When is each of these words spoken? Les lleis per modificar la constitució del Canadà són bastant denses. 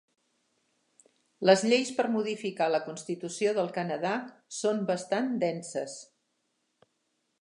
Les 1.49 1.65
lleis 1.73 1.91
per 1.99 2.05
modificar 2.15 2.69
la 2.75 2.81
constitució 2.87 3.53
del 3.59 3.69
Canadà 3.77 4.15
són 4.61 4.81
bastant 4.91 5.29
denses. 5.45 5.99